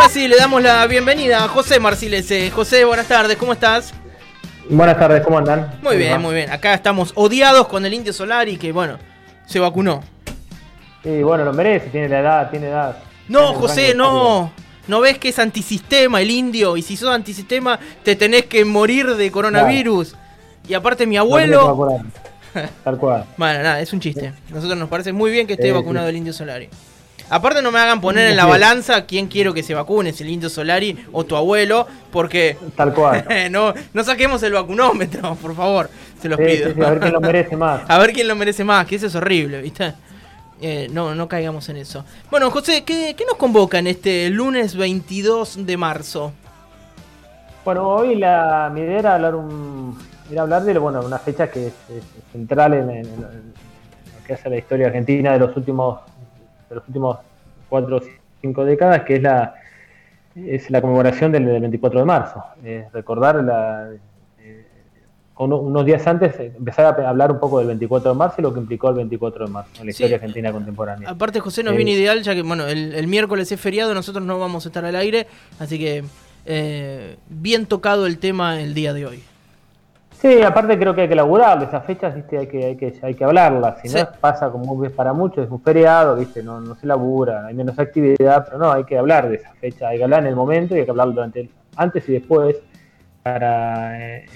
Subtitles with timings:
[0.00, 2.50] Ahora sí, le damos la bienvenida a José Marcilese.
[2.50, 3.92] José, buenas tardes, ¿cómo estás?
[4.70, 5.78] Buenas tardes, ¿cómo andan?
[5.82, 6.50] Muy bien, muy bien.
[6.50, 8.96] Acá estamos odiados con el Indio Solari que, bueno,
[9.44, 10.02] se vacunó.
[11.02, 12.96] Sí, bueno, lo merece, tiene la edad, tiene edad.
[13.28, 14.50] No, José, no.
[14.88, 16.78] ¿No ves que es antisistema el indio?
[16.78, 20.16] Y si sos antisistema, te tenés que morir de coronavirus.
[20.66, 22.08] Y aparte, mi abuelo.
[22.84, 23.26] Tal cual.
[23.36, 24.32] bueno, nada, es un chiste.
[24.48, 26.70] Nosotros nos parece muy bien que esté vacunado el indio Solari.
[27.30, 30.30] Aparte no me hagan poner en la balanza quién quiero que se vacune, si el
[30.30, 32.56] Indio Solari o tu abuelo, porque...
[32.74, 33.24] Tal cual.
[33.52, 35.88] no, no saquemos el vacunómetro, por favor,
[36.20, 36.70] se los pido.
[36.84, 37.82] a ver quién lo merece más.
[37.88, 39.94] a ver quién lo merece más, que eso es horrible, ¿viste?
[40.60, 42.04] Eh, no, no caigamos en eso.
[42.32, 46.32] Bueno, José, ¿qué, nos convoca en este lunes 22 de marzo?
[47.64, 49.96] Bueno, hoy la, mi idea era hablar, un,
[50.30, 51.74] era hablar de bueno, una fecha que es,
[52.32, 56.00] central en, lo que hace la historia argentina de los últimos
[56.70, 57.18] de los últimos
[57.68, 58.00] cuatro o
[58.40, 59.54] cinco décadas, que es la,
[60.34, 62.42] es la conmemoración del, 24 de marzo.
[62.92, 63.90] recordar la,
[64.38, 64.66] eh,
[65.36, 68.60] unos días antes empezar a hablar un poco del 24 de marzo y lo que
[68.60, 71.10] implicó el 24 de marzo en la historia argentina contemporánea.
[71.10, 74.64] Aparte, José, nos viene ideal, ya que bueno, el, miércoles es feriado, nosotros no vamos
[74.64, 75.26] a estar al aire,
[75.58, 76.04] así que
[76.46, 79.22] eh, bien tocado el tema el día de hoy.
[80.20, 82.36] Sí, aparte creo que hay que laburar esas fechas, ¿viste?
[82.36, 85.50] Hay que, hay que, hay que hablarlas, si no pasa como es para muchos, es
[85.50, 86.42] un feriado, ¿viste?
[86.42, 89.88] No, no se labura, hay menos actividad, pero no, hay que hablar de esa fecha,
[89.88, 92.56] hay que hablar en el momento y hay que hablarlo durante antes y después
[93.22, 94.26] para eh,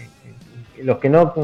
[0.83, 1.35] los que no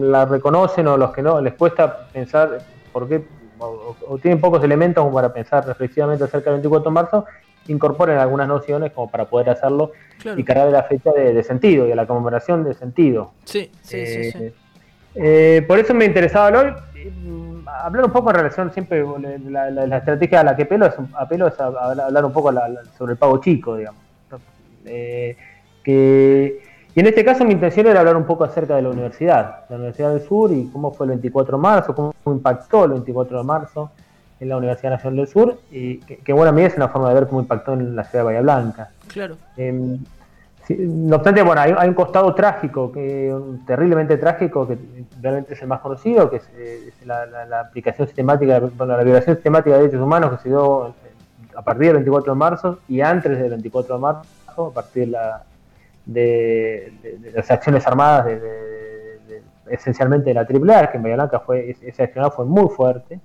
[0.00, 2.58] la reconocen o los que no les cuesta pensar
[2.92, 3.24] por qué
[3.58, 7.24] o, tienen pocos elementos para pensar reflexivamente acerca del 24 de marzo,
[7.68, 9.92] incorporen algunas nociones como para poder hacerlo
[10.36, 13.32] y cargar la fecha de, sentido y a la conmemoración de sentido.
[13.44, 14.38] Sí, sí, sí.
[14.38, 14.54] Eh,
[15.14, 19.04] eh, por eso me interesaba mm, hablar un poco en relación siempre
[19.48, 22.52] la, la, la estrategia a la que apelo es, apelo es a, hablar un poco
[22.96, 24.00] sobre el pago chico, digamos.
[24.84, 25.36] Eh,
[25.82, 26.62] que,
[26.94, 29.76] y en este caso mi intención era hablar un poco acerca de la universidad, la
[29.76, 33.44] Universidad del Sur y cómo fue el 24 de marzo, cómo impactó el 24 de
[33.44, 33.90] marzo
[34.40, 37.14] en la Universidad Nacional del Sur, y que, bueno, a mí es una forma de
[37.14, 38.90] ver cómo impactó en la ciudad de Bahía Blanca.
[39.08, 39.36] Claro.
[39.56, 39.98] Em,
[40.76, 43.34] no obstante, bueno, hay, un costado trágico, que,
[43.66, 44.76] terriblemente trágico, que
[45.20, 49.76] realmente es el más conocido, que es, eh, la, aplicación sistemática, bueno, la violación sistemática
[49.76, 50.94] de derechos humanos que se dio
[51.56, 55.14] a partir del 24 de marzo y antes del 24 de marzo, a partir
[56.04, 56.92] de,
[57.34, 58.26] las acciones armadas
[59.70, 63.20] esencialmente de la AAA, que en Bahía Blanca fue, ese accionado fue muy fuerte.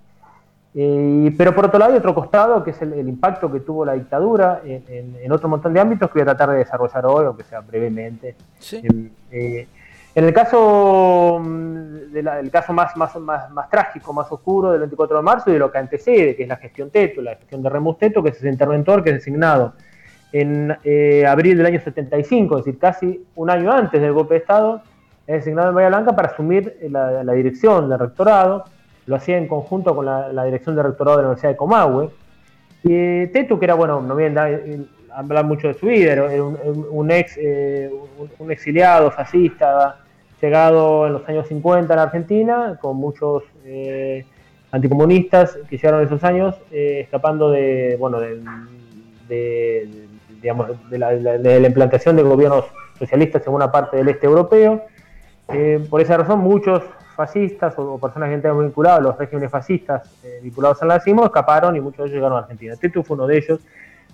[0.75, 3.93] Eh, pero por otro lado hay otro costado, que es el, impacto que tuvo la
[3.93, 7.59] dictadura en, otro montón de ámbitos que voy a tratar de desarrollar hoy, aunque sea
[7.59, 8.35] brevemente.
[9.31, 9.67] Eh,
[10.15, 15.23] en el caso, mm, del caso más, más, más, trágico, más oscuro del 24 de
[15.23, 17.97] marzo y de lo que antecede, que es la gestión Teto, la gestión de Remus
[17.99, 19.73] Teto, que es ese interventor que es designado
[20.31, 24.39] en eh, abril del año 75, es decir, casi un año antes del golpe de
[24.39, 24.81] Estado,
[25.27, 28.65] es designado en Bahía Blanca para asumir la dirección del rectorado
[29.05, 32.09] lo hacía en conjunto con la, dirección de rectorado de la Universidad de Comahue.
[32.83, 34.49] Y Tetu, que era, bueno, no voy a
[35.15, 37.89] hablar mucho de su vida, era un, ex, eh,
[38.39, 39.97] un, exiliado fascista,
[40.41, 44.25] llegado en los años 50 a la Argentina, con muchos eh,
[44.71, 49.89] anticomunistas que llegaron esos años, eh, escapando de, bueno, de,
[50.41, 52.65] digamos, de la, de la, implantación de gobiernos
[52.99, 54.83] socialistas en una parte del este europeo.
[55.89, 56.83] por esa razón, muchos
[57.13, 61.75] fascistas o, personas que estaban vinculadas a los regímenes fascistas eh, vinculados al nazismo escaparon
[61.75, 62.75] y muchos de ellos llegaron a Argentina.
[62.75, 63.59] Tetu fue uno de ellos.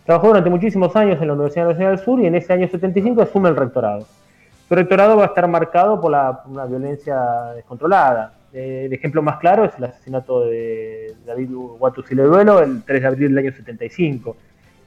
[0.05, 3.21] Trabajó durante muchísimos años en la Universidad Nacional del Sur y en ese año 75
[3.21, 4.05] asume el rectorado.
[4.67, 7.17] Su rectorado va a estar marcado por la, una violencia
[7.55, 8.33] descontrolada.
[8.53, 13.29] Eh, el ejemplo más claro es el asesinato de David Duelo el 3 de abril
[13.29, 14.35] del año 75.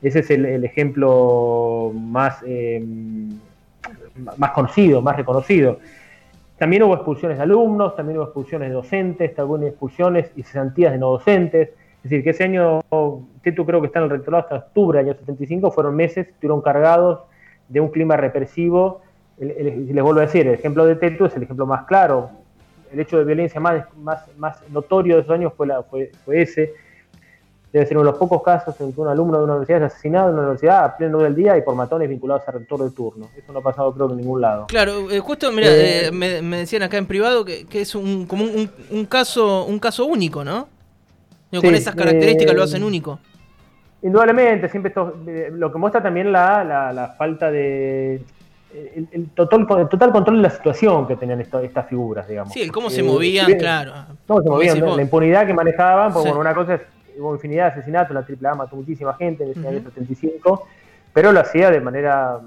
[0.03, 2.85] Ese es el, ejemplo más, eh,
[4.37, 5.79] más conocido, más reconocido.
[6.59, 10.93] También hubo expulsiones de alumnos, también hubo expulsiones de docentes, también hubo expulsiones y cesantías
[10.93, 11.71] de no docentes.
[12.05, 12.81] Es decir, que ese año,
[13.43, 16.61] Tetu creo que está en el rectorado hasta octubre del año 75, fueron meses, estuvieron
[16.61, 17.21] cargados
[17.69, 19.03] de un clima represivo.
[19.39, 22.31] les vuelvo a decir, el ejemplo de Tetu es el ejemplo más claro.
[22.93, 26.75] El hecho de violencia más, más, más notorio de esos años fue, fue, fue ese
[27.73, 29.93] debe ser uno de los pococos casos en que un alumno de una universidad es
[29.93, 32.91] asesinado en una universidad a pleno del día y por matones vinculados al rector de
[32.91, 33.31] turno.
[33.35, 34.67] Eso no ha pasado creo que en ningún lado.
[34.67, 38.45] Claro, eh, justo mira, eh, eh, me, decían acá en privado que, es un, como
[38.45, 40.69] un, caso un caso único, ¿no?
[41.51, 43.19] con esas características lo hacen único.
[44.03, 45.17] Indudablemente, siempre esto,
[45.53, 48.23] lo que muestra también la, la, falta de
[48.75, 52.53] el, total, total, control de la situación que tenían estas figuras, digamos.
[52.53, 53.93] Sí, el cómo se movían, claro.
[54.27, 56.81] Cómo se movían, la impunidad que manejaban, porque bueno, una cosa es
[57.19, 58.21] hubo infinidad de asesinatos, la
[58.51, 60.67] AAA mató muchísima gente en ese año 75,
[61.13, 62.41] pero lo hacía de manera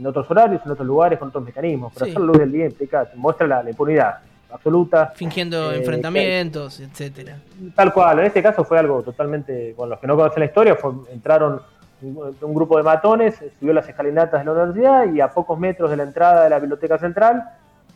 [0.00, 1.92] en otros horarios, en otros lugares, con otros mecanismos.
[1.94, 4.18] Pero hacerlo luz del día implica, muestra la, impunidad
[4.50, 5.12] absoluta.
[5.14, 7.38] Fingiendo enfrentamientos, etcétera.
[7.74, 10.76] Tal cual, en este caso fue algo totalmente, con los que no conocen la historia,
[11.12, 11.60] entraron
[12.02, 15.96] un, grupo de matones, subió las escalinatas de la universidad y a pocos metros de
[15.96, 17.44] la entrada de la biblioteca central,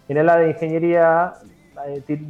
[0.09, 1.54] en el área de ingeniería eh,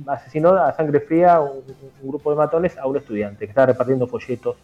[0.07, 1.63] asesinó a sangre fría un,
[2.03, 4.57] grupo de matones a un estudiante que estaba repartiendo folletos,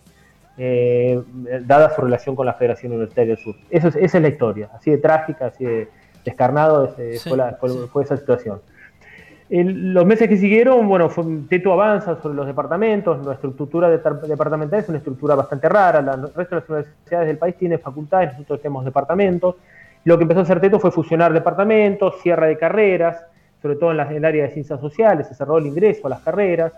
[0.58, 1.20] eh,
[1.64, 3.56] dada su relación con la Federación Universitaria del Sur.
[3.70, 5.88] Eso esa es la historia, así de trágica, así de
[6.24, 6.94] descarnado
[7.90, 8.60] fue, esa situación.
[9.48, 14.88] los meses que siguieron, bueno, fue, Teto avanza sobre los departamentos, nuestra estructura departamental es
[14.88, 18.84] una estructura bastante rara, el resto de las universidades del país tienen facultades, nosotros tenemos
[18.84, 19.56] departamentos.
[20.04, 23.22] Lo que empezó a hacer Teto fue fusionar departamentos, cierre de carreras,
[23.60, 26.72] sobre todo en, el área de ciencias sociales, se cerró el ingreso a las carreras.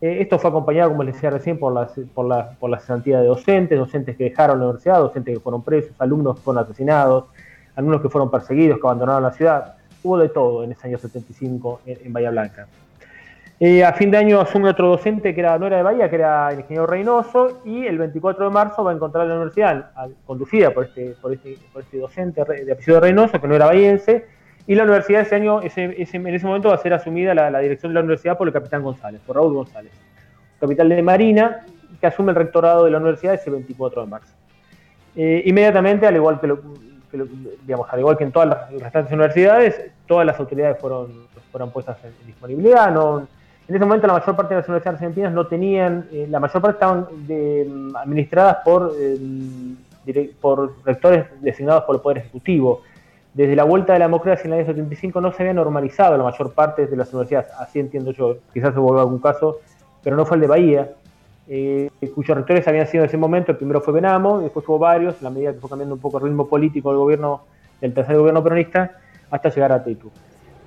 [0.00, 3.20] Eh, esto fue acompañado, como les decía recién, por la, por, la, por la cesantía
[3.20, 7.24] de docentes, docentes que dejaron la universidad, docentes que fueron presos, alumnos que fueron asesinados,
[7.76, 9.74] alumnos que fueron perseguidos, que abandonaron la ciudad.
[10.02, 12.66] Hubo de todo en ese año 75 en, Bahía Blanca.
[13.58, 16.16] Eh, a fin de año asume otro docente que era, no era de Bahía, que
[16.16, 19.90] era el ingeniero Reynoso, y el 24 de marzo va a encontrar la universidad,
[20.24, 24.24] conducida por este, por este, por este docente de apellido Reynoso, que no era bahiense,
[24.70, 27.90] y la universidad ese año, ese, en ese momento va a ser asumida la, dirección
[27.90, 29.90] de la universidad por el capitán González, por Raúl González,
[30.60, 31.66] capital de Marina,
[32.00, 34.32] que asume el rectorado de la universidad ese 24 de marzo.
[35.16, 36.54] Eh, inmediatamente, al igual que,
[37.66, 41.96] digamos, al igual que en todas las restantes universidades, todas las autoridades fueron, fueron puestas
[42.04, 42.90] en, disponibilidad.
[43.66, 46.62] En ese momento la mayor parte de las universidades argentinas no tenían, eh, la mayor
[46.62, 47.08] parte estaban
[47.96, 52.82] administradas por, eh, por rectores designados por el Poder Ejecutivo
[53.32, 56.24] desde la vuelta de la democracia en el año 75 no se había normalizado la
[56.24, 59.58] mayor parte de las universidades, así entiendo yo, quizás se volvió algún caso,
[60.02, 60.90] pero no fue el de Bahía,
[61.48, 65.16] eh, cuyos rectores habían sido en ese momento, el primero fue Benamo, después hubo varios,
[65.18, 67.42] en la medida que fue cambiando un poco el ritmo político del gobierno,
[67.80, 68.98] del tercer gobierno peronista,
[69.30, 70.10] hasta llegar a Tetu.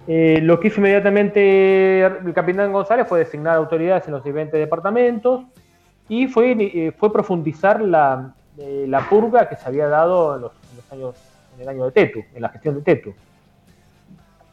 [0.08, 5.46] Eh, lo que hizo inmediatamente el capitán González fue designar autoridades en los diferentes departamentos
[6.10, 10.92] y fue, eh, profundizar la, la purga que se había dado en los, en los
[10.92, 13.14] años en el año de Tetu, en la gestión de Tetu.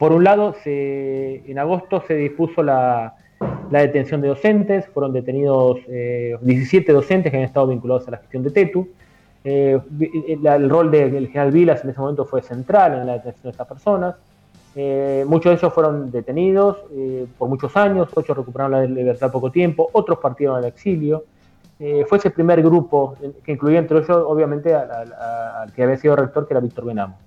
[0.01, 3.13] Por un lado, en agosto se dispuso la,
[3.69, 8.41] detención de docentes, fueron detenidos 17 eh, docentes que han estado vinculados a la gestión
[8.41, 8.87] de Tetu.
[9.43, 9.79] Eh,
[10.43, 13.67] el rol del general Vilas en ese momento fue central en la detención de estas
[13.67, 14.15] personas.
[14.75, 16.77] Eh, muchos de ellos fueron detenidos
[17.37, 21.25] por muchos años, ocho recuperaron la libertad poco tiempo, otros partieron al exilio.
[21.83, 26.47] Eh, fue ese primer grupo que incluía entre ellos, obviamente, al, que había sido rector,
[26.47, 27.17] que era Víctor Benamo.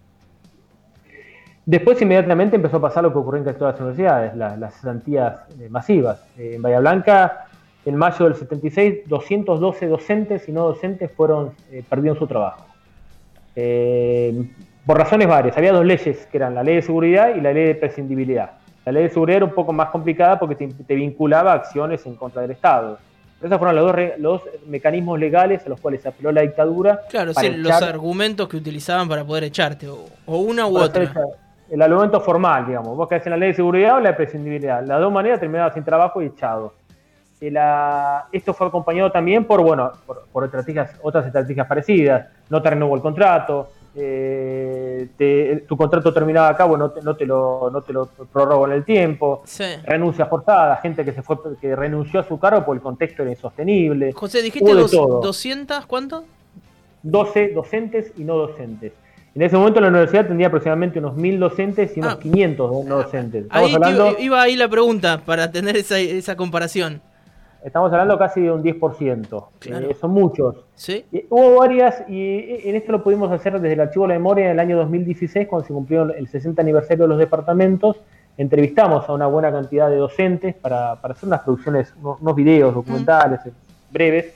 [1.66, 5.68] Después, inmediatamente, empezó a pasar lo que ocurrió en todas las universidades, las cesantías eh,
[5.68, 6.24] masivas.
[6.38, 7.46] Eh, en Bahía Blanca,
[7.84, 11.50] en mayo del 76, 212 docentes y no docentes fueron
[11.88, 12.64] perdieron su trabajo.
[14.86, 15.58] por razones varias.
[15.58, 18.52] Había dos leyes, que eran la ley de seguridad y la ley de prescindibilidad.
[18.84, 22.14] La ley de seguridad era un poco más complicada porque te vinculaba a acciones en
[22.14, 22.98] contra del Estado
[23.44, 27.02] esos fueron los dos, mecanismos legales a los cuales se apeló la dictadura.
[27.10, 31.12] Claro, los argumentos que utilizaban para poder echarte, o, una u otra.
[31.70, 32.96] El argumento formal, digamos.
[32.96, 34.82] Vos caes en la ley de seguridad o la de prescindibilidad.
[34.84, 36.74] Las dos maneras terminabas sin trabajo y echado.
[38.32, 39.92] esto fue acompañado también por, bueno,
[40.32, 42.28] por, estrategias, otras estrategias parecidas.
[42.48, 47.82] No te renovó el contrato, eh, tu contrato terminaba acá, bueno, no te, lo, no
[47.82, 49.42] te lo prorrogo en el tiempo,
[49.84, 53.30] renuncia forzada, gente que se fue que renunció a su cargo porque el contexto era
[53.30, 54.12] insostenible.
[54.12, 56.24] José, dijiste dos, 200, ¿cuánto?
[57.02, 58.92] 12 docentes y no docentes.
[59.34, 62.88] En ese momento la universidad tendría aproximadamente unos 1.000 docentes y unos 500 ah.
[62.88, 63.46] no docentes.
[63.50, 63.76] ahí
[64.20, 67.00] iba ahí la pregunta para tener esa, esa comparación.
[67.64, 69.46] Estamos hablando casi de un 10%.
[69.64, 70.56] Eh, son muchos.
[70.74, 71.06] ¿Sí?
[71.30, 74.50] hubo varias, y en esto lo pudimos hacer desde el Archivo de la Memoria en
[74.50, 77.96] el año 2016, cuando se cumplió el 60 aniversario de los departamentos.
[78.36, 83.92] Entrevistamos a una buena cantidad de docentes para, hacer unas producciones, unos videos documentales mm.
[83.92, 84.34] breves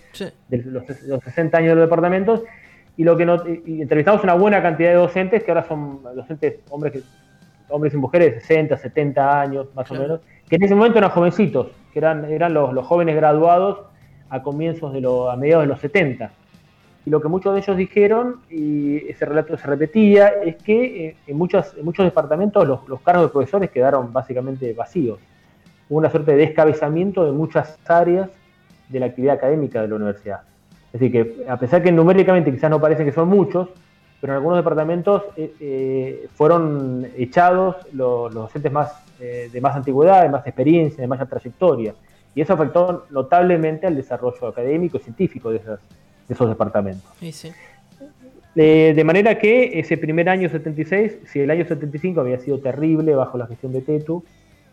[0.49, 2.41] de los, 60 años de los departamentos.
[2.97, 3.25] Y, lo que
[3.67, 7.03] entrevistamos a una buena cantidad de docentes, que ahora son docentes, hombres, que,
[7.69, 11.11] hombres y mujeres de 60, 70 años más o menos que en ese momento eran
[11.11, 13.81] jovencitos, que eran, eran los, jóvenes graduados
[14.31, 16.31] a comienzos de los, a mediados de los 70.
[17.07, 21.17] Y lo que muchos de ellos dijeron, y ese relato se repetía, es que eh,
[21.27, 25.19] en, muchos, en muchos departamentos los, cargos de profesores quedaron básicamente vacíos.
[25.89, 28.29] Hubo una suerte de descabezamiento de muchas áreas
[28.89, 30.41] de la actividad académica de la universidad.
[30.93, 33.69] Es decir, que a pesar que numéricamente quizás no parece que son muchos,
[34.21, 40.23] pero en algunos departamentos eh, eh, fueron echados los, docentes más, eh, de más antigüedad,
[40.23, 41.95] de más experiencia, de más trayectoria.
[42.35, 45.61] Y eso afectó notablemente al desarrollo académico y científico de,
[46.29, 47.11] esos departamentos.
[48.55, 53.39] de manera que ese primer año 76, si el año 75 había sido terrible bajo
[53.39, 54.25] la gestión de Tetu,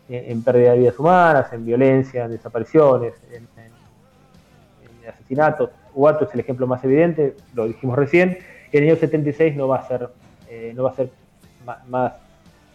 [0.08, 3.46] en, pérdida de vidas humanas, en violencia, en desapariciones, en,
[5.08, 8.38] asesinatos, Huato es el ejemplo más evidente, lo dijimos recién,
[8.72, 10.08] el año 76 no va a ser,
[10.48, 11.10] eh, no va a ser
[11.64, 12.12] más,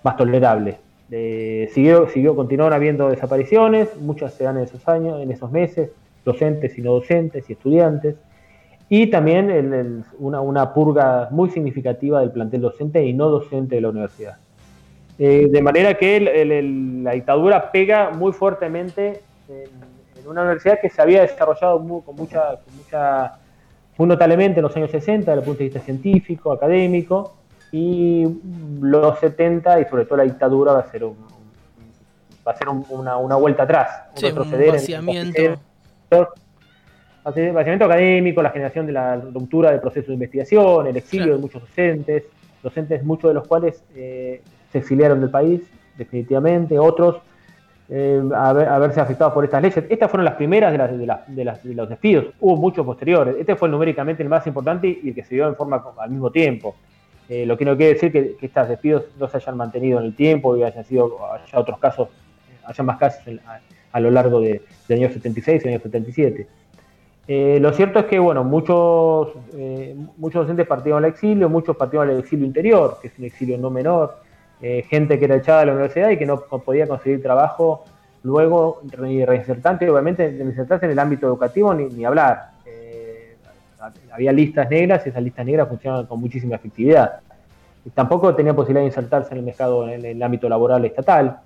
[0.03, 0.77] más, tolerable.
[1.09, 5.91] Eh, siguió, siguió, continuaron habiendo desapariciones, muchas se dan en esos años, en esos meses,
[6.23, 8.15] docentes y no docentes y estudiantes,
[8.89, 13.89] y también una, una, purga muy significativa del plantel docente y no docente de la
[13.89, 14.37] universidad.
[15.23, 16.19] Eh, de manera que
[17.03, 23.39] la dictadura pega muy fuertemente en, una universidad que se había desarrollado con mucha,
[23.97, 27.35] muy notablemente en los años 60 desde el punto de vista científico, académico,
[27.71, 28.25] y
[28.81, 33.35] los 70 y sobre todo la dictadura va a ser va a ser una, una,
[33.35, 34.69] vuelta atrás, un sí, retroceder.
[34.69, 35.59] Un vaciamiento.
[37.23, 41.61] vaciamiento académico, la generación de la ruptura del proceso de investigación, el exilio de muchos
[41.61, 42.23] docentes,
[42.63, 45.61] docentes muchos de los cuales eh, se exiliaron del país,
[45.97, 47.21] definitivamente, otros
[47.93, 49.83] eh, haberse afectados por estas leyes.
[49.89, 50.77] Estas fueron las primeras de,
[51.27, 53.35] de, los despidos, hubo muchos posteriores.
[53.37, 56.31] Este fue numéricamente el más importante y el que se dio en forma al mismo
[56.31, 56.73] tiempo.
[57.27, 60.15] Eh, lo que no quiere decir que, estos despidos no se hayan mantenido en el
[60.15, 62.07] tiempo y hayan sido haya otros casos,
[62.63, 63.23] haya más casos
[63.91, 66.47] a, lo largo de, del año 76 y año 77.
[67.27, 69.33] Eh, lo cierto es que bueno, muchos,
[70.15, 73.69] muchos docentes partieron al exilio, muchos partieron al exilio interior, que es un exilio no
[73.69, 74.15] menor,
[74.61, 77.83] eh, gente que era echada de la universidad y que no podía conseguir trabajo
[78.23, 82.51] luego ni reinsertante, obviamente reinsertarse en el ámbito educativo ni, ni hablar.
[82.65, 83.35] Eh,
[84.11, 87.21] había listas negras y esas listas negras funcionaban con muchísima efectividad.
[87.95, 91.39] tampoco tenía posibilidad de insertarse en el mercado, en el ámbito laboral estatal.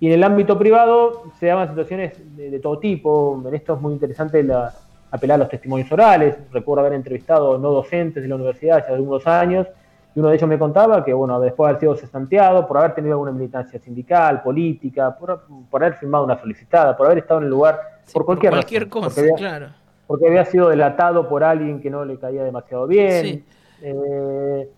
[0.00, 3.42] Y en el ámbito privado se daban situaciones de, todo tipo.
[3.46, 4.72] En esto es muy interesante la,
[5.10, 6.36] apelar a los testimonios orales.
[6.52, 9.66] Recuerdo haber entrevistado no docentes de la universidad hace algunos años
[10.18, 12.92] y uno de ellos me contaba que, bueno, después de haber sido cesanteado, por haber
[12.92, 15.44] tenido alguna militancia sindical, política, por,
[15.74, 17.78] haber firmado una solicitada, por haber estado en el lugar,
[18.12, 19.66] por cualquier, cualquier cosa, porque había, claro.
[20.08, 23.44] Porque había sido delatado por alguien que no le caía demasiado bien.
[23.80, 24.68] Eh,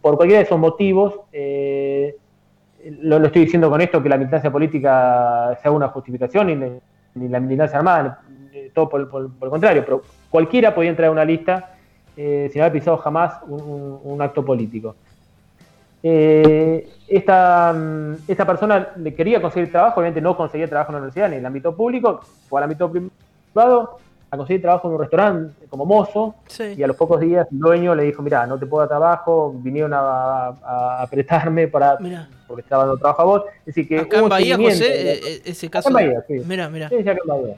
[0.00, 2.16] por cualquiera de esos motivos, eh,
[3.00, 6.80] lo, estoy diciendo con esto, que la militancia política sea una justificación,
[7.16, 8.20] ni, la militancia armada,
[8.72, 11.73] todo por, por el contrario, pero cualquiera podía entrar a una lista
[12.16, 14.94] eh, sin haber pisado jamás un, acto político.
[16.02, 20.98] Eh, esta, mm, esta, persona le quería conseguir trabajo, obviamente no conseguía trabajo en la
[20.98, 23.98] universidad ni en el ámbito público, fue al ámbito privado
[24.30, 26.34] a conseguir trabajo en un restaurante como mozo
[26.76, 29.54] y a los pocos días el dueño le dijo, mira, no te puedo dar trabajo,
[29.56, 31.96] vinieron a, apretarme para
[32.46, 33.42] porque estaba dando trabajo a vos.
[33.60, 35.88] Es decir, que acá en Bahía, José, eh, ese caso...
[35.88, 36.40] en Bahía, sí.
[36.40, 37.56] Sí, en Bahía.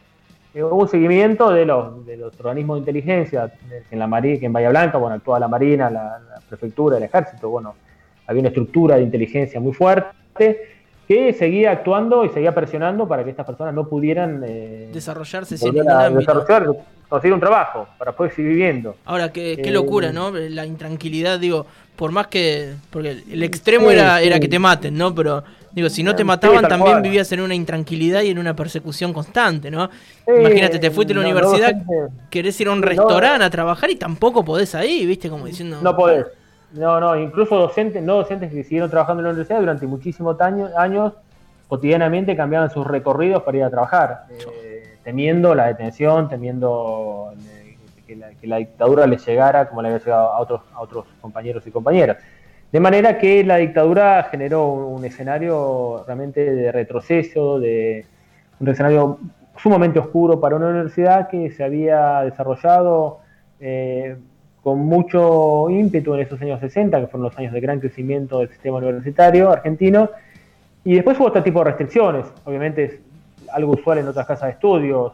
[0.62, 3.52] Hubo un seguimiento de los, de los organismos de inteligencia
[3.90, 7.50] en la Marina, que en Bahía Blanca, bueno, actuaba la Marina, la, prefectura, el ejército,
[7.50, 7.75] bueno,
[8.26, 13.30] había una estructura de inteligencia muy fuerte que seguía actuando y seguía presionando para que
[13.30, 15.75] estas personas no pudieran eh, desarrollarse sin.
[15.75, 16.66] Desarrollar,
[17.08, 18.96] conseguir un trabajo para poder seguir viviendo.
[19.04, 20.30] Ahora, qué, qué locura, eh, ¿no?
[20.32, 22.75] La intranquilidad, digo, por más que.
[22.90, 25.14] Porque el extremo era, era que te maten, ¿no?
[25.14, 25.44] Pero
[25.76, 29.71] Digo, si no te mataban, también vivías en una intranquilidad y en una persecución constante,
[29.71, 29.90] ¿no?
[30.26, 31.75] Imagínate, te fuiste a la universidad,
[32.30, 35.28] querés ir a un restaurante a trabajar y tampoco podés ahí, ¿viste?
[35.28, 35.78] Como diciendo.
[35.83, 36.25] No podés.
[36.73, 41.12] No, no, incluso docentes, no docentes que siguieron trabajando en la universidad durante muchísimos años,
[41.68, 48.16] cotidianamente cambiaban sus recorridos para ir a trabajar, eh, temiendo la detención, temiendo eh, que
[48.16, 51.66] la, que la, dictadura les llegara como le había llegado a otros, a otros compañeros
[51.66, 52.16] y compañeras.
[52.73, 58.04] De manera que la dictadura generó un escenario realmente de retroceso, de
[58.61, 59.18] un escenario
[59.56, 63.20] sumamente oscuro para una universidad que se había desarrollado
[63.61, 64.16] eh,
[64.62, 68.49] con mucho ímpetu en esos años 60, que fueron los años de gran crecimiento del
[68.49, 70.11] sistema universitario argentino,
[70.85, 72.99] y después hubo otro tipo de restricciones, obviamente es
[73.52, 75.12] algo usual en otras casas de estudios,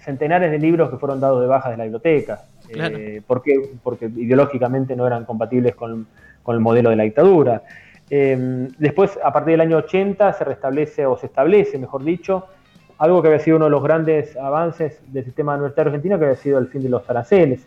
[0.00, 4.94] centenares de libros que fueron dados de baja de la biblioteca, eh, porque, porque ideológicamente
[4.94, 6.06] no eran compatibles con
[6.44, 7.62] con el modelo de la dictadura.
[8.08, 12.46] Em, después, a partir del año 80, se restablece, o se establece, mejor dicho,
[12.98, 16.36] algo que había sido uno de los grandes avances del sistema universitario argentino, que había
[16.36, 17.66] sido el fin de los aranceles,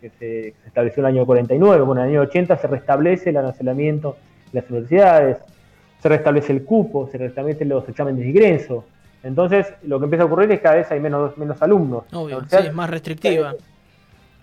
[0.00, 1.82] que se, estableció en el año 49.
[1.82, 4.16] Bueno, en el año 80 se restablece el arancelamiento
[4.52, 5.38] de las universidades,
[6.00, 8.84] se restablece el cupo, se restablecen los exámenes de ingreso.
[9.22, 12.04] Entonces, lo que empieza a ocurrir es que cada vez hay menos, menos alumnos.
[12.12, 13.54] Obvio, sí, es más restrictiva.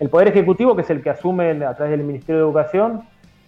[0.00, 3.02] El Poder Ejecutivo, que es el que asume a través del Ministerio de Educación,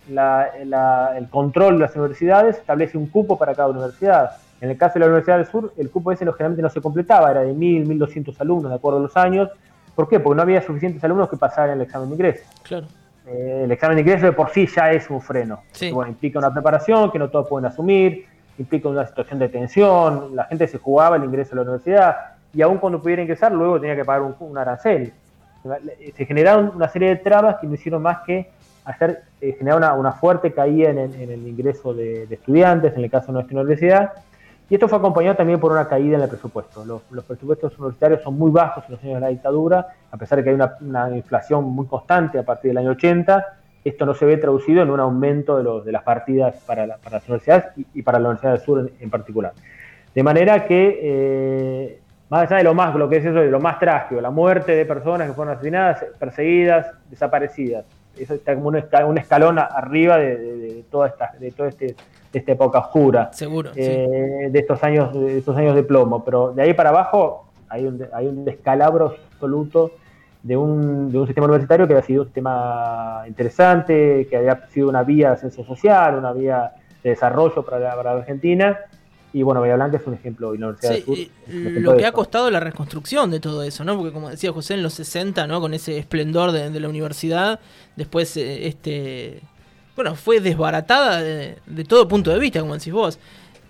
[0.08, 4.36] el control de las universidades establece un cupo para cada universidad.
[4.60, 7.30] En el caso de la Universidad del Sur, el cupo ese generalmente no se completaba,
[7.30, 9.50] era de 1.000, 1.200 alumnos de acuerdo a los años.
[9.94, 10.20] ¿Por qué?
[10.20, 12.44] Porque no había suficientes alumnos que pasaran el examen de ingreso.
[12.62, 12.86] Claro.
[13.26, 15.62] Eh, el examen de ingreso de por sí ya es un freno.
[15.92, 18.26] Bueno, implica una preparación que no todos pueden asumir,
[18.58, 22.16] implica una situación de tensión, la gente se jugaba el ingreso a la universidad
[22.52, 25.12] y aún cuando pudiera ingresar luego tenía que pagar un, arancel.
[26.16, 28.50] Se generaron una serie de trabas que no hicieron más que
[28.84, 33.26] hacer eh, generar una, fuerte caída en el, ingreso de, de, estudiantes, en el caso
[33.26, 34.12] de nuestra universidad,
[34.68, 36.84] y esto fue acompañado también por una caída en el presupuesto.
[36.84, 40.44] Los, presupuestos universitarios son muy bajos en los años de la dictadura, a pesar de
[40.44, 43.44] que hay una, inflación muy constante a partir del año 80.
[43.84, 48.00] Esto no se ve traducido en un aumento de, las partidas para, las universidades y,
[48.00, 49.52] para la Universidad del Sur en, particular.
[50.14, 53.60] De manera que, eh, más allá de lo más, lo que es eso, de lo
[53.60, 57.84] más trágico, la muerte de personas que fueron asesinadas, perseguidas, desaparecidas,
[58.18, 61.96] está como un, escalón arriba de, toda esta, de todo este
[62.34, 63.30] de esta época oscura.
[63.32, 63.70] Seguro.
[63.76, 66.24] Eh, de estos años, de estos años de plomo.
[66.24, 69.92] Pero de ahí para abajo hay un, hay un descalabro absoluto
[70.42, 74.88] de un, de un sistema universitario que había sido un sistema interesante, que había sido
[74.88, 78.78] una vía de ascenso social, una vía de desarrollo para la, para Argentina.
[79.34, 81.82] Y bueno, Bahía Blanca es un ejemplo, y la Universidad del Sur.
[81.82, 83.96] lo que ha costado la reconstrucción de todo eso, ¿no?
[83.98, 85.60] Porque como decía José, en los 60, ¿no?
[85.60, 87.60] Con ese esplendor de, de la universidad,
[87.96, 89.42] después eh, este
[89.96, 93.18] bueno, fue desbaratada de, todo punto de vista, como decís vos.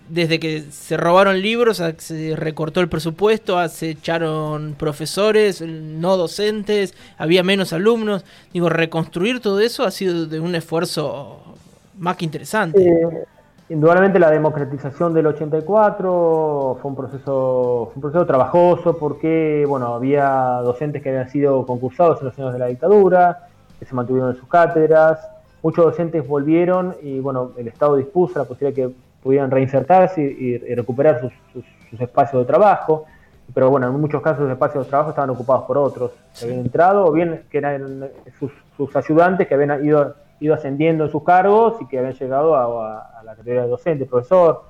[0.08, 7.42] Desde que se robaron libros, se recortó el presupuesto, se echaron profesores, no docentes, había
[7.42, 8.24] menos alumnos.
[8.52, 11.40] Digo, reconstruir todo eso ha sido de un esfuerzo
[11.96, 12.82] más que interesante.
[12.82, 13.24] Eh,
[13.68, 21.02] indudablemente la democratización del 84 fue un proceso un proceso trabajoso porque bueno había docentes
[21.02, 24.48] que habían sido concursados en los años de la dictadura que se mantuvieron en sus
[24.48, 25.28] cátedras.
[25.62, 30.58] Muchos docentes volvieron y bueno, el Estado dispuso la posibilidad de que pudieran reinsertarse y,
[30.74, 31.32] recuperar sus,
[31.98, 33.04] espacios de trabajo,
[33.54, 36.60] pero bueno, en muchos casos los espacios de trabajo estaban ocupados por otros que habían
[36.60, 41.80] entrado o bien que eran sus, ayudantes que habían ido, ido ascendiendo en sus cargos
[41.80, 44.64] y que habían llegado a, la categoría de docente, profesor.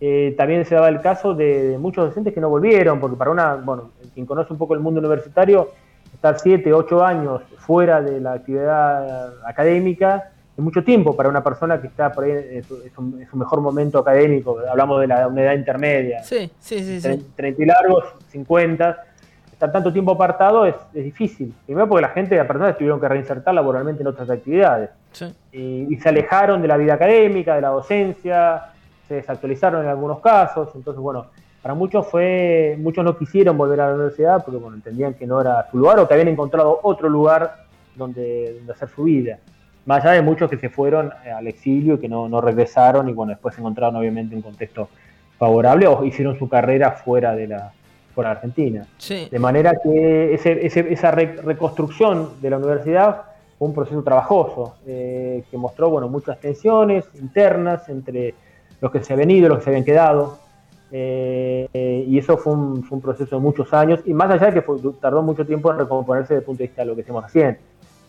[0.00, 3.54] Eh, también se daba el caso de, muchos docentes que no volvieron, porque para una,
[3.56, 5.70] bueno, quien conoce un poco el mundo universitario,
[6.12, 11.80] estar 7, 8 años fuera de la actividad académica es mucho tiempo para una persona
[11.80, 14.60] que está por ahí en su, mejor momento académico.
[14.70, 16.22] Hablamos de la unidad intermedia.
[16.22, 17.26] Sí, sí, sí.
[17.34, 19.04] 30 y largos, 50.
[19.52, 21.52] Estar tanto tiempo apartado es, difícil.
[21.66, 24.90] Primero porque la gente, las personas tuvieron que reinsertar laboralmente en otras actividades.
[25.14, 25.34] Sí.
[25.52, 28.72] Y, se alejaron de la vida académica, de la docencia,
[29.08, 30.68] se desactualizaron en algunos casos.
[30.74, 31.26] Entonces, bueno,
[31.62, 35.40] para muchos fue, muchos no quisieron volver a la universidad porque bueno, entendían que no
[35.40, 37.64] era su lugar o que habían encontrado otro lugar
[37.96, 39.38] donde, donde hacer su vida
[39.86, 43.30] más allá de muchos que se fueron al exilio y que no, regresaron y bueno,
[43.30, 44.88] después se encontraron obviamente en un contexto
[45.38, 47.72] favorable o hicieron su carrera fuera de la
[48.14, 48.86] fuera de Argentina.
[49.30, 53.22] De manera que esa reconstrucción de la universidad
[53.58, 58.34] fue un proceso trabajoso eh, que mostró bueno, muchas tensiones internas entre
[58.80, 60.38] los que se habían ido y los que se habían quedado.
[60.92, 64.66] Eh, y eso fue un, un, proceso de muchos años y más allá de que
[65.00, 67.58] tardó mucho tiempo en recomponerse desde el punto de vista de lo que hicimos recién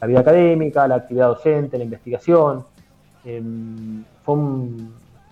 [0.02, 2.64] la vida académica, la actividad docente, la investigación.
[3.24, 4.36] Em, fue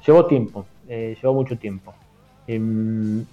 [0.06, 1.93] llevó tiempo, eh, llevó mucho tiempo.
[2.47, 3.23] Em,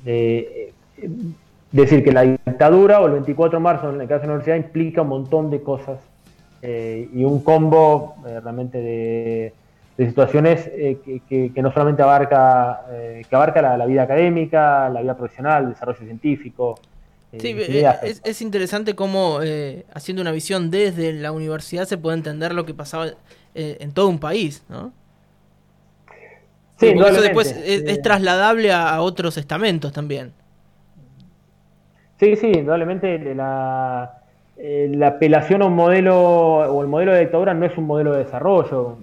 [1.73, 4.57] decir que la dictadura o el 24 de marzo en el caso de la universidad
[4.57, 5.99] implica un montón de cosas
[6.63, 9.53] eh, y un combo realmente de,
[9.97, 12.87] situaciones que, no solamente abarca,
[13.29, 16.79] que abarca la, la, vida académica, la vida profesional, el desarrollo científico,
[17.39, 17.87] Sí, eh,
[18.25, 22.75] es, interesante cómo eh, haciendo una visión desde la universidad se puede entender lo que
[22.75, 23.07] pasaba
[23.55, 24.93] eh, en todo un país, ¿no?
[26.79, 30.33] Sí, eso después es, trasladable a, otros estamentos también.
[32.19, 34.20] Sí, sí, indudablemente la,
[34.63, 38.25] la apelación a un modelo o el modelo de dictadura no es un modelo de
[38.25, 38.99] desarrollo,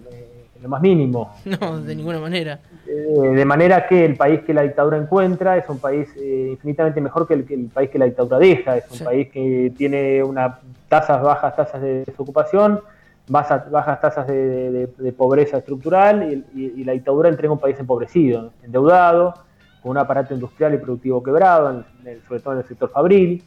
[0.62, 1.34] lo más mínimo.
[1.46, 2.60] No, de ninguna manera.
[2.88, 7.02] Eh, de manera que el país que la dictadura encuentra es un país eh, infinitamente
[7.02, 11.22] mejor que el, país que la dictadura deja, es un país que tiene unas tasas
[11.22, 12.80] bajas, tasas de desocupación,
[13.28, 19.34] bajas, bajas tasas de, pobreza estructural y, la dictadura entrega un país empobrecido, endeudado,
[19.82, 21.84] con un aparato industrial y productivo quebrado,
[22.28, 23.44] sobre todo en el sector fabril.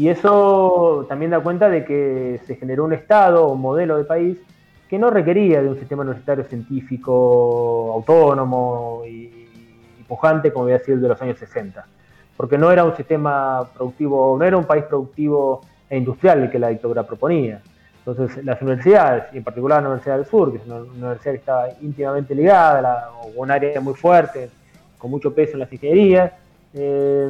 [0.00, 4.38] Y eso también da cuenta de que se generó un Estado, un modelo de país
[4.88, 9.46] que no requería de un sistema universitario científico autónomo y,
[10.08, 11.84] pujante como había sido el de los años 60,
[12.34, 15.60] porque no era un sistema productivo, no era un país productivo
[15.90, 17.60] e industrial el que la dictadura proponía.
[17.98, 21.38] Entonces, las universidades, y en particular la Universidad del Sur, que es una universidad que
[21.40, 24.48] estaba íntimamente ligada, o un área muy fuerte,
[24.96, 26.32] con mucho peso en las ingenierías,
[26.72, 27.28] eh,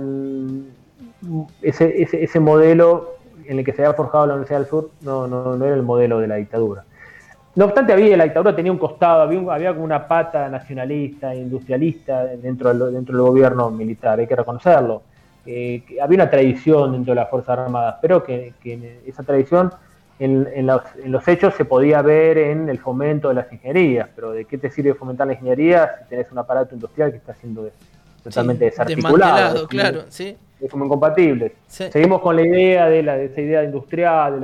[1.63, 3.15] ese, ese, ese, modelo
[3.47, 5.83] en el que se había forjado la Universidad del Sur no, no, no era el
[5.83, 6.85] modelo de la dictadura.
[7.57, 12.25] no obstante, había la dictadura tenía un costado, había, había como una pata nacionalista, industrialista
[12.25, 15.03] dentro del, dentro del gobierno militar, hay que reconocerlo.
[15.47, 18.53] Eh, había una tradición dentro de las Fuerzas Armadas, pero que,
[19.07, 19.73] esa tradición
[20.19, 24.09] en, los, hechos se podía ver en el fomento de las ingenierías.
[24.15, 27.35] Pero ¿de qué te sirve fomentar la ingeniería si tenés un aparato industrial que está
[27.35, 27.71] siendo
[28.23, 29.67] totalmente desarticulado?
[29.67, 30.37] claro, sí.
[30.61, 31.55] Es como incompatible.
[31.67, 34.41] Seguimos con la idea de, la, de esa idea industrial,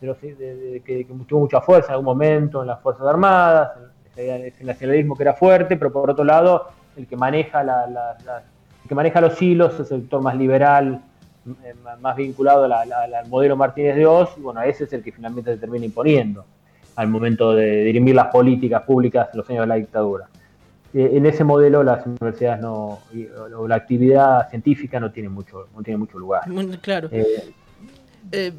[0.00, 3.72] de los de, que, tuvo mucha fuerza en algún momento en las Fuerzas Armadas,
[4.16, 8.16] ese nacionalismo que era fuerte, pero por otro lado, el que maneja, la,
[8.88, 11.02] que maneja los hilos es el sector más liberal,
[11.64, 15.52] eh, más vinculado al modelo Martínez de Oz, y bueno, ese es el que finalmente
[15.52, 16.44] se termina imponiendo
[16.96, 20.28] al momento de dirimir las políticas públicas en los años de la dictadura.
[20.92, 22.98] Eh, en ese modelo las universidades no,
[23.56, 26.42] o la actividad científica no tiene mucho, no tiene mucho lugar.
[26.80, 27.08] Claro.
[27.12, 27.52] Eh,
[28.32, 28.52] eh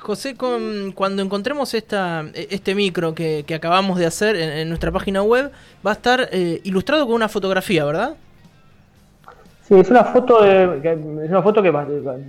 [0.00, 5.52] José, con, cuando encontremos esta, este micro que, acabamos de hacer en, nuestra página web,
[5.86, 8.14] va a estar eh, ilustrado con una fotografía, ¿verdad?
[9.62, 10.80] Sí, es una foto de,
[11.24, 11.72] es una foto que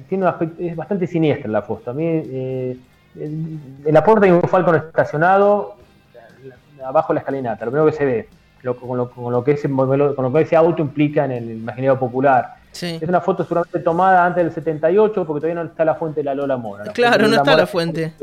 [0.10, 0.28] tiene
[0.60, 1.92] es bastante siniestra la foto.
[1.92, 2.78] A mí, eh,
[3.16, 5.76] en la puerta hay un Falcon estacionado
[6.84, 8.30] abajo de la escalinata, lo primero que se ve,
[8.64, 11.52] con, lo, con, lo, que ese modelo, con lo que ese auto implica en el
[11.52, 12.56] imaginario popular.
[12.72, 16.24] Es una foto seguramente tomada antes del 78 porque todavía no está la fuente de
[16.26, 16.92] la Lola Mora.
[16.94, 18.14] claro, no está la fuente.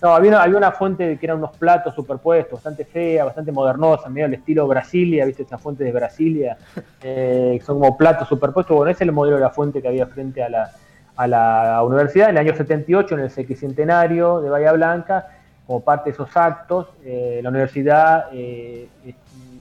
[0.00, 4.08] No, había una, había una fuente que eran unos platos superpuestos, bastante fea, bastante modernosa,
[4.08, 5.42] medio al estilo Brasilia, ¿viste?
[5.42, 6.56] Esa fuente de Brasilia,
[7.02, 8.76] eh, son como platos superpuestos.
[8.76, 10.70] Bueno, ese es el modelo de la fuente que había frente a la,
[11.16, 15.30] a la universidad en el año 78, en el sesquicentenario de Bahía Blanca,
[15.66, 18.88] como parte de esos actos, eh, la universidad eh,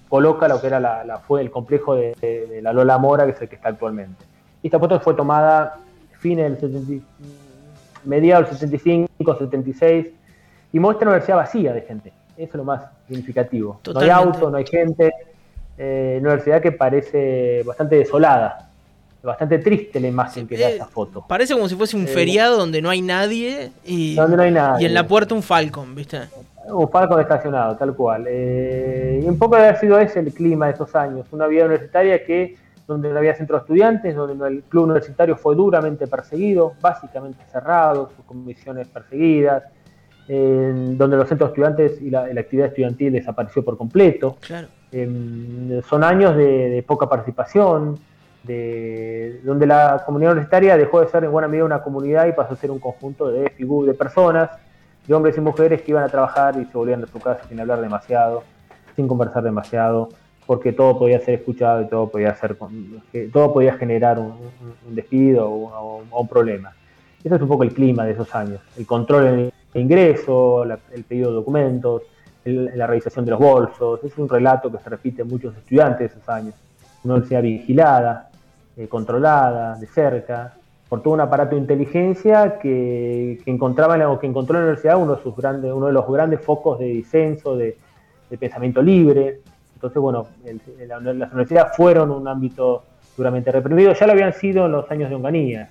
[0.10, 3.50] coloca lo que era la, fue el complejo de, la Lola Mora, que es el
[3.50, 4.24] que está actualmente.
[4.64, 5.78] Esta foto fue tomada
[6.20, 7.02] fines del
[8.04, 10.08] mediados del 75, 76,
[10.74, 12.14] y muestra una universidad vacía de gente.
[12.38, 13.80] Eso es lo más significativo.
[13.94, 15.12] No hay auto, no hay gente.
[15.78, 18.70] Eh, una universidad que parece bastante desolada.
[19.24, 21.26] Bastante triste la imagen que da eh, esta foto.
[21.28, 24.52] Parece como si fuese un eh, feriado donde no hay nadie y, donde no hay
[24.52, 24.84] nadie.
[24.84, 26.22] y en la puerta un Falcon, ¿viste?
[26.70, 28.26] Un Falcon estacionado, tal cual.
[28.28, 31.26] Eh, y un poco haber sido ese el clima de esos años.
[31.32, 35.56] Una vida universitaria que, donde no había centro de estudiantes, donde el club universitario fue
[35.56, 39.64] duramente perseguido, básicamente cerrado, sus comisiones perseguidas,
[40.28, 44.38] donde los centros de estudiantes y la, actividad estudiantil desapareció por completo.
[44.42, 47.98] son años de, poca participación,
[48.44, 52.54] de, donde la comunidad universitaria dejó de ser en buena medida una comunidad y pasó
[52.54, 54.50] a ser un conjunto de figuras, de personas
[55.08, 57.60] de hombres y mujeres que iban a trabajar y se volvían de su casa sin
[57.60, 58.44] hablar demasiado,
[58.96, 60.10] sin conversar demasiado,
[60.46, 62.58] porque todo podía ser escuchado y todo podía ser
[63.32, 64.34] todo podía generar un,
[64.90, 66.74] despido o, un problema.
[67.24, 71.04] Ese es un poco el clima de esos años, el control en el ingreso, el
[71.04, 72.04] pedido de documentos,
[72.46, 76.06] la realización de los bolsos, es un relato que se repite en muchos estudiantes de
[76.06, 76.56] esos años,
[77.04, 78.30] una universidad vigilada,
[78.78, 80.54] eh, controlada, de cerca,
[80.90, 85.16] por todo un aparato de inteligencia que, encontraba en que encontró en la universidad uno
[85.16, 87.78] de sus grandes, uno de los grandes focos de disenso, de,
[88.40, 89.42] pensamiento libre.
[89.76, 90.28] Entonces, bueno,
[90.88, 92.84] las universidades fueron un ámbito
[93.16, 95.70] duramente reprimido, ya lo habían sido en los años de Onganía.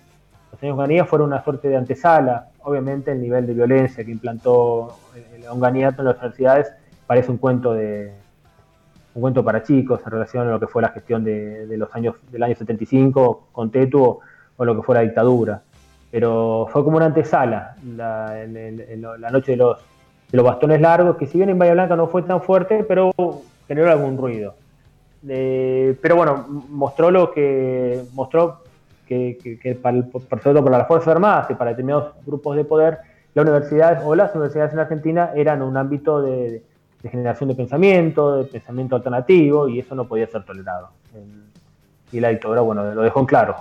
[0.52, 4.10] Los años de Onganía fueron una suerte de antesala, obviamente el nivel de violencia que
[4.10, 6.72] implantó el Onganía en las universidades
[7.06, 8.12] parece un cuento de
[9.14, 12.16] un cuento para chicos en relación a lo que fue la gestión de, los años
[12.30, 14.20] del año 75 con Tetu
[14.56, 15.62] o lo que fue la dictadura.
[16.10, 18.46] Pero fue como una antesala la,
[19.30, 19.78] noche de los,
[20.32, 23.12] bastones largos, que si bien en Bahía Blanca no fue tan fuerte, pero
[23.66, 24.54] generó algún ruido.
[25.26, 28.62] pero bueno, mostró lo que mostró
[29.06, 30.10] que, que, para, el,
[30.70, 32.98] las Fuerzas Armadas y para determinados grupos de poder,
[33.34, 36.62] la universidad o las universidades en Argentina eran un ámbito de,
[37.02, 40.90] de generación de pensamiento, de pensamiento alternativo, y eso no podía ser tolerado.
[42.12, 43.56] Y la dictadura, bueno, lo dejó en claro.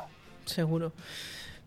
[0.45, 0.93] Seguro.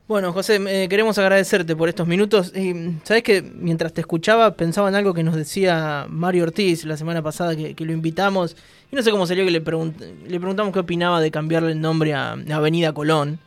[0.08, 2.56] Bueno, José, eh, queremos agradecerte por estos minutos.
[2.56, 2.72] Y
[3.04, 7.20] sabes que mientras te escuchaba pensaba en algo que nos decía Mario Ortiz la semana
[7.20, 8.56] pasada que, lo invitamos.
[8.90, 12.14] Y no sé cómo salió que le, le preguntamos qué opinaba de cambiarle el nombre
[12.14, 13.38] a Avenida Colón.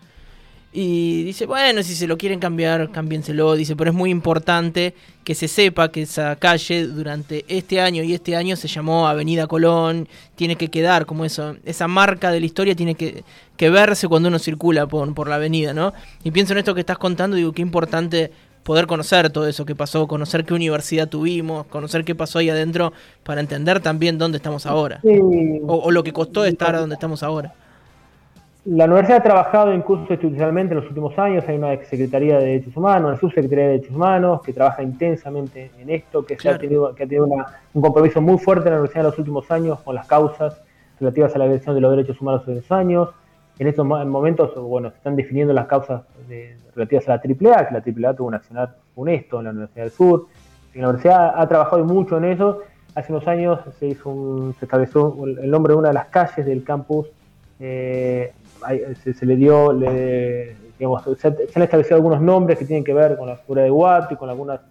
[0.74, 3.56] Y dice, bueno, si se lo quieren cambiar, cámbienselo.
[3.56, 8.14] Dice, pero es muy importante que se sepa que esa calle durante este año y
[8.14, 10.08] este año se llamó Avenida Colón.
[10.36, 11.58] Tiene que quedar como eso.
[11.66, 13.24] Esa marca de la historia tiene que,
[13.70, 15.94] verse cuando uno circula por, por la avenida, ¿no?
[16.24, 18.32] Y pienso en esto que estás contando, digo, qué importante
[18.64, 22.94] poder conocer todo eso que pasó, conocer qué universidad tuvimos, conocer qué pasó ahí adentro
[23.24, 25.02] para entender también dónde estamos ahora.
[25.68, 27.54] O, o, lo que costó estar donde estamos ahora.
[28.64, 32.78] La universidad ha trabajado incluso institucionalmente en los últimos años, hay una Secretaría de Derechos
[32.78, 37.04] Humanos, una Subsecretaría de Derechos Humanos que trabaja intensamente en esto, que, ha tenido, que
[37.04, 37.28] ha tenido
[37.74, 40.62] un compromiso muy fuerte en la universidad en los últimos años con las causas
[41.00, 43.10] relativas a la agresión de los derechos humanos en los años.
[43.58, 46.04] En estos momentos, bueno, se están definiendo las causas
[46.76, 49.92] relativas a la AAA, que la AAA tuvo un accionar funesto en la Universidad del
[49.92, 50.28] Sur.
[50.76, 52.60] La universidad ha trabajado mucho en eso.
[52.94, 56.64] Hace unos años se, hizo se estableció el nombre de una de las calles del
[56.64, 57.08] campus
[57.60, 58.34] eh,
[59.04, 63.38] se, le dio, digamos, se, han establecido algunos nombres que tienen que ver con la
[63.38, 63.70] figura de
[64.12, 64.62] y con algunas,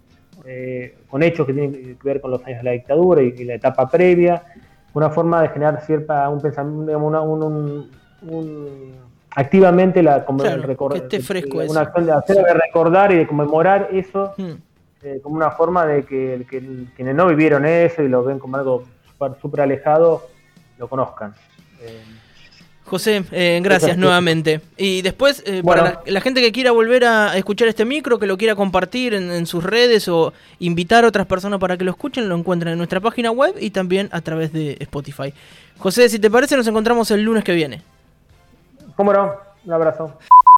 [0.45, 3.55] eh, con hechos que tienen que ver con los años de la dictadura y, la
[3.55, 4.43] etapa previa,
[4.95, 7.89] una forma de generar cierta, un pensamiento, digamos,
[8.23, 9.01] un,
[9.37, 10.25] activamente la
[11.23, 14.51] fresco una acción de hacer de recordar y de conmemorar eso hmm.
[15.03, 16.45] eh, como una forma de que,
[16.97, 18.85] quienes no vivieron eso y lo ven como algo
[19.41, 20.23] súper alejado
[20.79, 21.35] lo conozcan.
[21.83, 22.01] Eh,
[22.91, 24.63] José, eh, gracias nuevamente.
[24.77, 28.37] Y después, eh, para la, gente que quiera volver a escuchar este micro, que lo
[28.37, 32.35] quiera compartir en, sus redes o invitar a otras personas para que lo escuchen, lo
[32.35, 35.33] encuentran en nuestra página web y también a través de Spotify.
[35.79, 37.81] José, si te parece, nos encontramos el lunes que viene.
[38.97, 40.19] Cómo no, un abrazo.